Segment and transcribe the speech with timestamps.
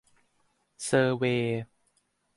[0.83, 1.61] เซอร์เวย์